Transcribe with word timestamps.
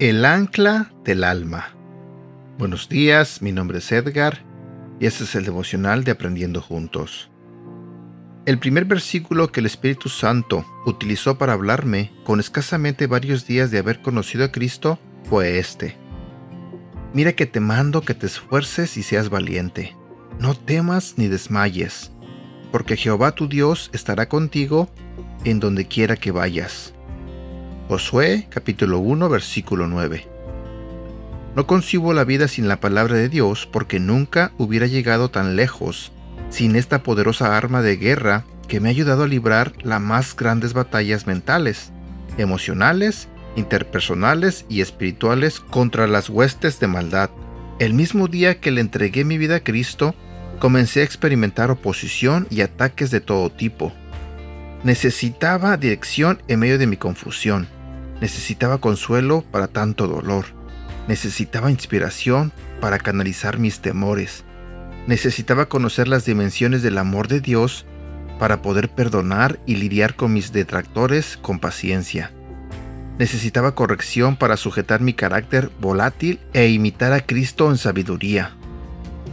El 0.00 0.24
ancla 0.24 0.90
del 1.04 1.24
alma. 1.24 1.74
Buenos 2.56 2.88
días, 2.88 3.42
mi 3.42 3.52
nombre 3.52 3.80
es 3.80 3.92
Edgar 3.92 4.42
y 4.98 5.04
este 5.04 5.24
es 5.24 5.34
el 5.34 5.44
devocional 5.44 6.04
de 6.04 6.12
Aprendiendo 6.12 6.62
Juntos. 6.62 7.30
El 8.46 8.58
primer 8.58 8.86
versículo 8.86 9.52
que 9.52 9.60
el 9.60 9.66
Espíritu 9.66 10.08
Santo 10.08 10.64
utilizó 10.86 11.36
para 11.36 11.52
hablarme 11.52 12.12
con 12.24 12.40
escasamente 12.40 13.08
varios 13.08 13.46
días 13.46 13.70
de 13.70 13.76
haber 13.76 14.00
conocido 14.00 14.46
a 14.46 14.50
Cristo 14.50 14.98
fue 15.28 15.58
este. 15.58 15.98
Mira 17.12 17.34
que 17.34 17.44
te 17.44 17.60
mando 17.60 18.00
que 18.00 18.14
te 18.14 18.24
esfuerces 18.24 18.96
y 18.96 19.02
seas 19.02 19.28
valiente. 19.28 19.94
No 20.38 20.54
temas 20.54 21.16
ni 21.18 21.28
desmayes, 21.28 22.10
porque 22.72 22.96
Jehová 22.96 23.32
tu 23.32 23.48
Dios 23.48 23.90
estará 23.92 24.30
contigo 24.30 24.88
en 25.44 25.60
donde 25.60 25.86
quiera 25.86 26.16
que 26.16 26.30
vayas. 26.30 26.94
Josué 27.90 28.46
capítulo 28.50 29.00
1 29.00 29.28
versículo 29.28 29.88
9. 29.88 30.24
No 31.56 31.66
concibo 31.66 32.12
la 32.12 32.22
vida 32.22 32.46
sin 32.46 32.68
la 32.68 32.78
palabra 32.78 33.16
de 33.16 33.28
Dios 33.28 33.66
porque 33.66 33.98
nunca 33.98 34.52
hubiera 34.58 34.86
llegado 34.86 35.28
tan 35.28 35.56
lejos 35.56 36.12
sin 36.50 36.76
esta 36.76 37.02
poderosa 37.02 37.56
arma 37.56 37.82
de 37.82 37.96
guerra 37.96 38.44
que 38.68 38.78
me 38.78 38.88
ha 38.88 38.92
ayudado 38.92 39.24
a 39.24 39.26
librar 39.26 39.72
las 39.82 40.00
más 40.00 40.36
grandes 40.36 40.72
batallas 40.72 41.26
mentales, 41.26 41.90
emocionales, 42.38 43.26
interpersonales 43.56 44.66
y 44.68 44.82
espirituales 44.82 45.58
contra 45.58 46.06
las 46.06 46.30
huestes 46.30 46.78
de 46.78 46.86
maldad. 46.86 47.30
El 47.80 47.94
mismo 47.94 48.28
día 48.28 48.60
que 48.60 48.70
le 48.70 48.82
entregué 48.82 49.24
mi 49.24 49.36
vida 49.36 49.56
a 49.56 49.64
Cristo, 49.64 50.14
comencé 50.60 51.00
a 51.00 51.04
experimentar 51.04 51.72
oposición 51.72 52.46
y 52.50 52.60
ataques 52.60 53.10
de 53.10 53.20
todo 53.20 53.50
tipo. 53.50 53.92
Necesitaba 54.84 55.76
dirección 55.76 56.40
en 56.46 56.60
medio 56.60 56.78
de 56.78 56.86
mi 56.86 56.96
confusión 56.96 57.79
Necesitaba 58.20 58.78
consuelo 58.78 59.42
para 59.50 59.66
tanto 59.66 60.06
dolor. 60.06 60.46
Necesitaba 61.08 61.70
inspiración 61.70 62.52
para 62.80 62.98
canalizar 62.98 63.58
mis 63.58 63.80
temores. 63.80 64.44
Necesitaba 65.06 65.66
conocer 65.66 66.08
las 66.08 66.24
dimensiones 66.24 66.82
del 66.82 66.98
amor 66.98 67.28
de 67.28 67.40
Dios 67.40 67.86
para 68.38 68.62
poder 68.62 68.88
perdonar 68.88 69.58
y 69.66 69.76
lidiar 69.76 70.14
con 70.16 70.32
mis 70.32 70.52
detractores 70.52 71.38
con 71.40 71.58
paciencia. 71.58 72.32
Necesitaba 73.18 73.74
corrección 73.74 74.36
para 74.36 74.56
sujetar 74.56 75.00
mi 75.02 75.12
carácter 75.12 75.70
volátil 75.78 76.40
e 76.54 76.68
imitar 76.68 77.12
a 77.12 77.20
Cristo 77.20 77.70
en 77.70 77.76
sabiduría. 77.76 78.52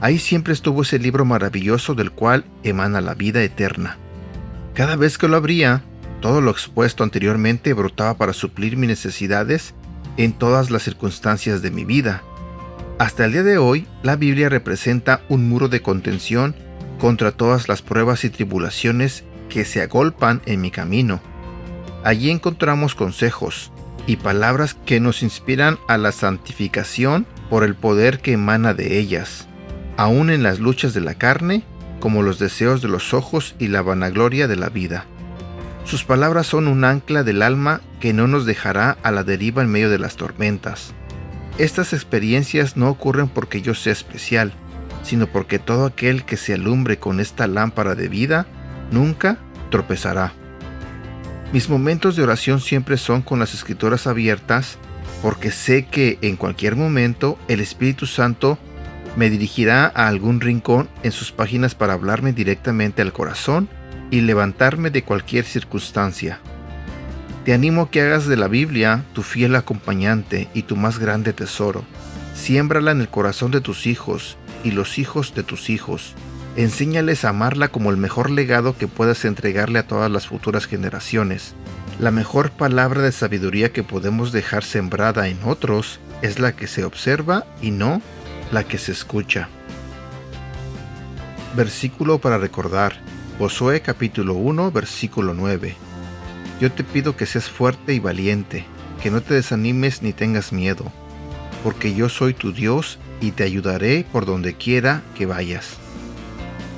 Ahí 0.00 0.18
siempre 0.18 0.52
estuvo 0.52 0.82
ese 0.82 0.98
libro 0.98 1.24
maravilloso 1.24 1.94
del 1.94 2.10
cual 2.10 2.44
emana 2.62 3.00
la 3.00 3.14
vida 3.14 3.42
eterna. 3.42 3.98
Cada 4.74 4.96
vez 4.96 5.18
que 5.18 5.28
lo 5.28 5.36
abría, 5.36 5.82
todo 6.24 6.40
lo 6.40 6.50
expuesto 6.50 7.04
anteriormente 7.04 7.74
brotaba 7.74 8.14
para 8.14 8.32
suplir 8.32 8.78
mis 8.78 8.88
necesidades 8.88 9.74
en 10.16 10.32
todas 10.32 10.70
las 10.70 10.82
circunstancias 10.82 11.60
de 11.60 11.70
mi 11.70 11.84
vida. 11.84 12.22
Hasta 12.98 13.26
el 13.26 13.32
día 13.32 13.42
de 13.42 13.58
hoy, 13.58 13.86
la 14.02 14.16
Biblia 14.16 14.48
representa 14.48 15.20
un 15.28 15.50
muro 15.50 15.68
de 15.68 15.82
contención 15.82 16.56
contra 16.98 17.30
todas 17.30 17.68
las 17.68 17.82
pruebas 17.82 18.24
y 18.24 18.30
tribulaciones 18.30 19.22
que 19.50 19.66
se 19.66 19.82
agolpan 19.82 20.40
en 20.46 20.62
mi 20.62 20.70
camino. 20.70 21.20
Allí 22.04 22.30
encontramos 22.30 22.94
consejos 22.94 23.70
y 24.06 24.16
palabras 24.16 24.72
que 24.86 25.00
nos 25.00 25.22
inspiran 25.22 25.78
a 25.88 25.98
la 25.98 26.10
santificación 26.10 27.26
por 27.50 27.64
el 27.64 27.74
poder 27.74 28.20
que 28.20 28.32
emana 28.32 28.72
de 28.72 28.98
ellas, 28.98 29.46
aun 29.98 30.30
en 30.30 30.42
las 30.42 30.58
luchas 30.58 30.94
de 30.94 31.02
la 31.02 31.16
carne, 31.16 31.64
como 32.00 32.22
los 32.22 32.38
deseos 32.38 32.80
de 32.80 32.88
los 32.88 33.12
ojos 33.12 33.54
y 33.58 33.68
la 33.68 33.82
vanagloria 33.82 34.48
de 34.48 34.56
la 34.56 34.70
vida. 34.70 35.04
Sus 35.84 36.02
palabras 36.04 36.46
son 36.46 36.66
un 36.66 36.82
ancla 36.84 37.22
del 37.22 37.42
alma 37.42 37.82
que 38.00 38.14
no 38.14 38.26
nos 38.26 38.46
dejará 38.46 38.96
a 39.02 39.10
la 39.10 39.22
deriva 39.22 39.62
en 39.62 39.68
medio 39.68 39.90
de 39.90 39.98
las 39.98 40.16
tormentas. 40.16 40.94
Estas 41.58 41.92
experiencias 41.92 42.76
no 42.76 42.88
ocurren 42.88 43.28
porque 43.28 43.60
yo 43.60 43.74
sea 43.74 43.92
especial, 43.92 44.52
sino 45.02 45.26
porque 45.26 45.58
todo 45.58 45.84
aquel 45.84 46.24
que 46.24 46.38
se 46.38 46.54
alumbre 46.54 46.98
con 46.98 47.20
esta 47.20 47.46
lámpara 47.46 47.94
de 47.94 48.08
vida 48.08 48.46
nunca 48.90 49.38
tropezará. 49.70 50.32
Mis 51.52 51.68
momentos 51.68 52.16
de 52.16 52.22
oración 52.22 52.60
siempre 52.60 52.96
son 52.96 53.20
con 53.22 53.38
las 53.38 53.54
escrituras 53.54 54.06
abiertas 54.06 54.78
porque 55.22 55.50
sé 55.50 55.86
que 55.86 56.18
en 56.22 56.36
cualquier 56.36 56.76
momento 56.76 57.38
el 57.46 57.60
Espíritu 57.60 58.06
Santo 58.06 58.58
me 59.16 59.30
dirigirá 59.30 59.92
a 59.94 60.08
algún 60.08 60.40
rincón 60.40 60.88
en 61.02 61.12
sus 61.12 61.30
páginas 61.30 61.74
para 61.74 61.92
hablarme 61.92 62.32
directamente 62.32 63.02
al 63.02 63.12
corazón 63.12 63.68
y 64.14 64.20
levantarme 64.20 64.90
de 64.90 65.02
cualquier 65.02 65.44
circunstancia. 65.44 66.38
Te 67.44 67.52
animo 67.52 67.82
a 67.82 67.90
que 67.90 68.00
hagas 68.00 68.26
de 68.26 68.36
la 68.36 68.46
Biblia 68.46 69.04
tu 69.12 69.24
fiel 69.24 69.56
acompañante 69.56 70.48
y 70.54 70.62
tu 70.62 70.76
más 70.76 71.00
grande 71.00 71.32
tesoro. 71.32 71.84
Siémbrala 72.32 72.92
en 72.92 73.00
el 73.00 73.08
corazón 73.08 73.50
de 73.50 73.60
tus 73.60 73.88
hijos 73.88 74.36
y 74.62 74.70
los 74.70 75.00
hijos 75.00 75.34
de 75.34 75.42
tus 75.42 75.68
hijos. 75.68 76.14
Enséñales 76.54 77.24
a 77.24 77.30
amarla 77.30 77.66
como 77.66 77.90
el 77.90 77.96
mejor 77.96 78.30
legado 78.30 78.78
que 78.78 78.86
puedas 78.86 79.24
entregarle 79.24 79.80
a 79.80 79.88
todas 79.88 80.12
las 80.12 80.28
futuras 80.28 80.66
generaciones. 80.66 81.56
La 81.98 82.12
mejor 82.12 82.52
palabra 82.52 83.02
de 83.02 83.10
sabiduría 83.10 83.72
que 83.72 83.82
podemos 83.82 84.30
dejar 84.30 84.62
sembrada 84.62 85.26
en 85.26 85.40
otros 85.44 85.98
es 86.22 86.38
la 86.38 86.54
que 86.54 86.68
se 86.68 86.84
observa 86.84 87.46
y 87.60 87.72
no 87.72 88.00
la 88.52 88.62
que 88.62 88.78
se 88.78 88.92
escucha. 88.92 89.48
Versículo 91.56 92.20
para 92.20 92.38
recordar. 92.38 92.94
Josué 93.36 93.80
capítulo 93.80 94.34
1 94.34 94.70
versículo 94.70 95.34
9. 95.34 95.74
Yo 96.60 96.70
te 96.70 96.84
pido 96.84 97.16
que 97.16 97.26
seas 97.26 97.50
fuerte 97.50 97.92
y 97.92 97.98
valiente, 97.98 98.64
que 99.02 99.10
no 99.10 99.22
te 99.22 99.34
desanimes 99.34 100.02
ni 100.02 100.12
tengas 100.12 100.52
miedo, 100.52 100.84
porque 101.64 101.96
yo 101.96 102.08
soy 102.08 102.32
tu 102.32 102.52
Dios 102.52 103.00
y 103.20 103.32
te 103.32 103.42
ayudaré 103.42 104.06
por 104.12 104.24
donde 104.24 104.54
quiera 104.54 105.02
que 105.16 105.26
vayas. 105.26 105.78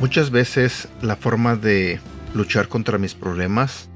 Muchas 0.00 0.30
veces 0.30 0.88
la 1.02 1.16
forma 1.16 1.54
de 1.54 2.00
luchar 2.32 2.68
contra 2.68 2.96
mis 2.96 3.12
problemas, 3.12 3.90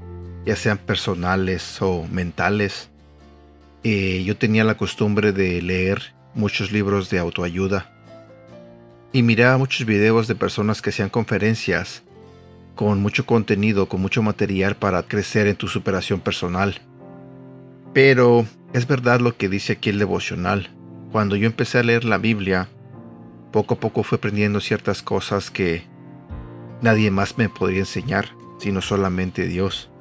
ya 0.45 0.55
sean 0.55 0.77
personales 0.77 1.81
o 1.81 2.05
mentales, 2.11 2.89
eh, 3.83 4.23
yo 4.23 4.37
tenía 4.37 4.63
la 4.63 4.77
costumbre 4.77 5.31
de 5.31 5.59
leer 5.63 6.13
muchos 6.35 6.71
libros 6.71 7.09
de 7.09 7.17
autoayuda 7.17 7.91
y 9.11 9.23
miraba 9.23 9.57
muchos 9.57 9.87
videos 9.87 10.27
de 10.27 10.35
personas 10.35 10.83
que 10.83 10.91
hacían 10.91 11.09
conferencias 11.09 12.03
con 12.75 13.01
mucho 13.01 13.25
contenido, 13.25 13.87
con 13.87 14.01
mucho 14.01 14.21
material 14.21 14.75
para 14.75 15.03
crecer 15.03 15.47
en 15.47 15.55
tu 15.55 15.67
superación 15.67 16.19
personal. 16.19 16.81
Pero 17.93 18.45
es 18.73 18.87
verdad 18.87 19.19
lo 19.19 19.37
que 19.37 19.49
dice 19.49 19.73
aquí 19.73 19.89
el 19.89 19.99
devocional. 19.99 20.69
Cuando 21.11 21.35
yo 21.35 21.45
empecé 21.45 21.79
a 21.79 21.83
leer 21.83 22.05
la 22.05 22.17
Biblia, 22.17 22.67
poco 23.51 23.75
a 23.75 23.79
poco 23.79 24.03
fui 24.03 24.17
aprendiendo 24.17 24.59
ciertas 24.59 25.03
cosas 25.03 25.51
que 25.51 25.83
nadie 26.81 27.11
más 27.11 27.37
me 27.37 27.49
podría 27.49 27.79
enseñar, 27.79 28.29
sino 28.57 28.81
solamente 28.81 29.47
Dios. 29.47 29.91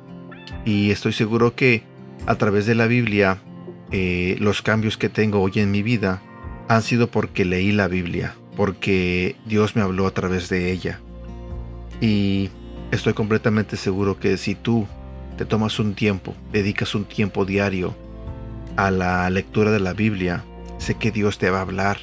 Y 0.64 0.90
estoy 0.90 1.12
seguro 1.12 1.54
que 1.54 1.82
a 2.26 2.36
través 2.36 2.64
de 2.66 2.74
la 2.74 2.86
Biblia, 2.86 3.38
eh, 3.90 4.36
los 4.40 4.62
cambios 4.62 4.96
que 4.96 5.10
tengo 5.10 5.40
hoy 5.40 5.52
en 5.56 5.70
mi 5.70 5.82
vida 5.82 6.22
han 6.68 6.82
sido 6.82 7.08
porque 7.08 7.44
leí 7.44 7.72
la 7.72 7.88
Biblia, 7.88 8.34
porque 8.56 9.36
Dios 9.44 9.76
me 9.76 9.82
habló 9.82 10.06
a 10.06 10.14
través 10.14 10.48
de 10.48 10.72
ella. 10.72 11.00
Y 12.00 12.50
Estoy 12.92 13.14
completamente 13.14 13.78
seguro 13.78 14.20
que 14.20 14.36
si 14.36 14.54
tú 14.54 14.86
te 15.38 15.46
tomas 15.46 15.78
un 15.78 15.94
tiempo, 15.94 16.34
dedicas 16.52 16.94
un 16.94 17.06
tiempo 17.06 17.46
diario 17.46 17.96
a 18.76 18.90
la 18.90 19.30
lectura 19.30 19.70
de 19.70 19.80
la 19.80 19.94
Biblia, 19.94 20.44
sé 20.76 20.96
que 20.96 21.10
Dios 21.10 21.38
te 21.38 21.48
va 21.48 21.60
a 21.60 21.62
hablar, 21.62 22.00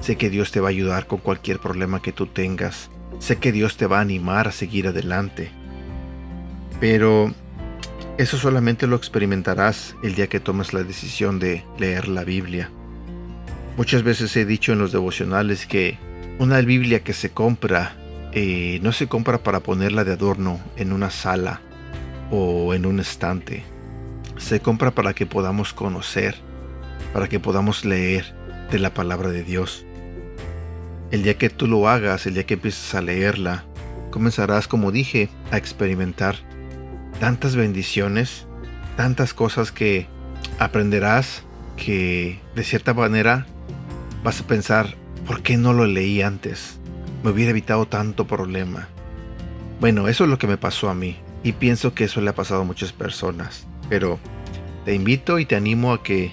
sé 0.00 0.16
que 0.16 0.30
Dios 0.30 0.50
te 0.50 0.60
va 0.60 0.68
a 0.68 0.70
ayudar 0.70 1.06
con 1.06 1.18
cualquier 1.18 1.58
problema 1.58 2.00
que 2.00 2.12
tú 2.12 2.26
tengas, 2.26 2.90
sé 3.18 3.36
que 3.36 3.52
Dios 3.52 3.76
te 3.76 3.86
va 3.86 3.98
a 3.98 4.00
animar 4.00 4.48
a 4.48 4.52
seguir 4.52 4.88
adelante. 4.88 5.50
Pero 6.80 7.34
eso 8.16 8.38
solamente 8.38 8.86
lo 8.86 8.96
experimentarás 8.96 9.94
el 10.02 10.14
día 10.14 10.28
que 10.28 10.40
tomes 10.40 10.72
la 10.72 10.82
decisión 10.82 11.38
de 11.38 11.64
leer 11.78 12.08
la 12.08 12.24
Biblia. 12.24 12.70
Muchas 13.76 14.02
veces 14.04 14.34
he 14.38 14.46
dicho 14.46 14.72
en 14.72 14.78
los 14.78 14.90
devocionales 14.90 15.66
que 15.66 15.98
una 16.38 16.62
Biblia 16.62 17.04
que 17.04 17.12
se 17.12 17.28
compra 17.28 17.99
eh, 18.32 18.78
no 18.82 18.92
se 18.92 19.08
compra 19.08 19.42
para 19.42 19.60
ponerla 19.60 20.04
de 20.04 20.12
adorno 20.12 20.60
en 20.76 20.92
una 20.92 21.10
sala 21.10 21.60
o 22.30 22.74
en 22.74 22.86
un 22.86 23.00
estante. 23.00 23.64
Se 24.38 24.60
compra 24.60 24.92
para 24.92 25.14
que 25.14 25.26
podamos 25.26 25.72
conocer, 25.72 26.36
para 27.12 27.28
que 27.28 27.40
podamos 27.40 27.84
leer 27.84 28.34
de 28.70 28.78
la 28.78 28.94
palabra 28.94 29.30
de 29.30 29.42
Dios. 29.42 29.84
El 31.10 31.24
día 31.24 31.36
que 31.36 31.50
tú 31.50 31.66
lo 31.66 31.88
hagas, 31.88 32.26
el 32.26 32.34
día 32.34 32.46
que 32.46 32.54
empieces 32.54 32.94
a 32.94 33.02
leerla, 33.02 33.64
comenzarás, 34.10 34.68
como 34.68 34.92
dije, 34.92 35.28
a 35.50 35.56
experimentar 35.56 36.36
tantas 37.18 37.56
bendiciones, 37.56 38.46
tantas 38.96 39.34
cosas 39.34 39.72
que 39.72 40.06
aprenderás 40.58 41.42
que 41.76 42.40
de 42.54 42.64
cierta 42.64 42.94
manera 42.94 43.46
vas 44.22 44.40
a 44.40 44.46
pensar, 44.46 44.94
¿por 45.26 45.42
qué 45.42 45.56
no 45.56 45.72
lo 45.72 45.86
leí 45.86 46.22
antes? 46.22 46.79
Me 47.22 47.30
hubiera 47.30 47.50
evitado 47.50 47.86
tanto 47.86 48.26
problema. 48.26 48.88
Bueno, 49.80 50.08
eso 50.08 50.24
es 50.24 50.30
lo 50.30 50.38
que 50.38 50.46
me 50.46 50.58
pasó 50.58 50.90
a 50.90 50.94
mí 50.94 51.16
y 51.42 51.52
pienso 51.52 51.94
que 51.94 52.04
eso 52.04 52.20
le 52.20 52.30
ha 52.30 52.34
pasado 52.34 52.62
a 52.62 52.64
muchas 52.64 52.92
personas. 52.92 53.66
Pero 53.88 54.18
te 54.84 54.94
invito 54.94 55.38
y 55.38 55.46
te 55.46 55.56
animo 55.56 55.92
a 55.92 56.02
que 56.02 56.32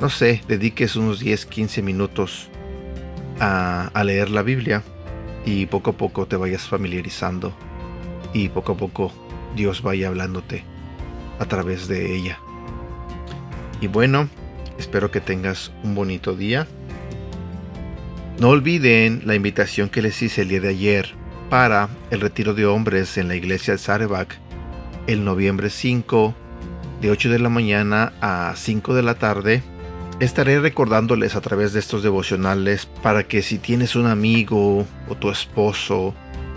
no 0.00 0.08
sé, 0.10 0.42
dediques 0.46 0.94
unos 0.96 1.18
10, 1.18 1.46
15 1.46 1.82
minutos 1.82 2.48
a, 3.40 3.90
a 3.92 4.04
leer 4.04 4.30
la 4.30 4.42
Biblia 4.42 4.82
y 5.44 5.66
poco 5.66 5.90
a 5.90 5.92
poco 5.94 6.26
te 6.26 6.36
vayas 6.36 6.68
familiarizando 6.68 7.52
y 8.32 8.48
poco 8.48 8.72
a 8.72 8.76
poco 8.76 9.12
Dios 9.56 9.82
vaya 9.82 10.08
hablándote 10.08 10.62
a 11.38 11.46
través 11.46 11.88
de 11.88 12.14
ella. 12.14 12.38
Y 13.80 13.86
bueno, 13.86 14.28
espero 14.78 15.10
que 15.10 15.20
tengas 15.20 15.72
un 15.82 15.94
bonito 15.94 16.34
día. 16.34 16.66
No 18.38 18.50
olviden 18.50 19.22
la 19.24 19.34
invitación 19.34 19.88
que 19.88 20.00
les 20.00 20.22
hice 20.22 20.42
el 20.42 20.48
día 20.48 20.60
de 20.60 20.68
ayer 20.68 21.08
para 21.50 21.88
el 22.12 22.20
retiro 22.20 22.54
de 22.54 22.66
hombres 22.66 23.18
en 23.18 23.26
la 23.26 23.34
iglesia 23.34 23.72
de 23.74 23.78
Sarebak 23.78 24.38
el 25.08 25.24
noviembre 25.24 25.70
5 25.70 26.34
de 27.00 27.10
8 27.10 27.30
de 27.30 27.40
la 27.40 27.48
mañana 27.48 28.12
a 28.20 28.52
5 28.54 28.94
de 28.94 29.02
la 29.02 29.16
tarde. 29.16 29.60
Estaré 30.20 30.60
recordándoles 30.60 31.34
a 31.34 31.40
través 31.40 31.72
de 31.72 31.80
estos 31.80 32.04
devocionales 32.04 32.86
para 33.02 33.24
que 33.24 33.42
si 33.42 33.58
tienes 33.58 33.96
un 33.96 34.06
amigo 34.06 34.86
o 35.08 35.14
tu 35.16 35.30
esposo 35.30 36.14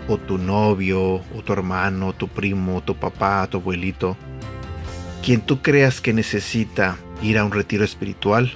o 0.07 0.17
tu 0.19 0.37
novio 0.37 1.15
o 1.15 1.41
tu 1.43 1.51
hermano, 1.51 2.13
tu 2.13 2.27
primo, 2.27 2.83
tu 2.83 2.95
papá, 2.95 3.47
tu 3.49 3.57
abuelito, 3.57 4.15
quien 5.23 5.41
tú 5.41 5.63
creas 5.63 5.99
que 5.99 6.13
necesita 6.13 6.97
ir 7.23 7.39
a 7.39 7.43
un 7.43 7.51
retiro 7.51 7.83
espiritual, 7.83 8.51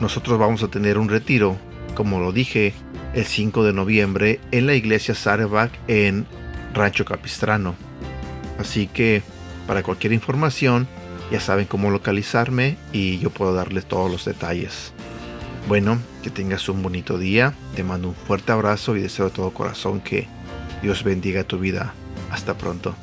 nosotros 0.00 0.38
vamos 0.38 0.62
a 0.62 0.68
tener 0.68 0.98
un 0.98 1.08
retiro, 1.08 1.56
como 1.94 2.20
lo 2.20 2.32
dije, 2.32 2.74
el 3.14 3.24
5 3.24 3.64
de 3.64 3.72
noviembre 3.72 4.40
en 4.50 4.66
la 4.66 4.74
iglesia 4.74 5.14
Sarebak 5.14 5.72
en 5.88 6.26
Rancho 6.74 7.04
Capistrano. 7.04 7.74
Así 8.58 8.86
que 8.86 9.22
para 9.66 9.82
cualquier 9.82 10.12
información 10.12 10.88
ya 11.30 11.40
saben 11.40 11.66
cómo 11.66 11.90
localizarme 11.90 12.76
y 12.92 13.18
yo 13.18 13.30
puedo 13.30 13.54
darles 13.54 13.86
todos 13.86 14.10
los 14.10 14.24
detalles. 14.24 14.92
Bueno, 15.68 15.98
que 16.22 16.30
tengas 16.30 16.68
un 16.68 16.82
bonito 16.82 17.18
día, 17.18 17.54
te 17.74 17.84
mando 17.84 18.08
un 18.08 18.14
fuerte 18.14 18.52
abrazo 18.52 18.96
y 18.96 19.00
deseo 19.00 19.26
de 19.26 19.30
todo 19.30 19.54
corazón 19.54 20.00
que 20.00 20.26
Dios 20.82 21.04
bendiga 21.04 21.44
tu 21.44 21.58
vida. 21.58 21.94
Hasta 22.30 22.56
pronto. 22.58 22.94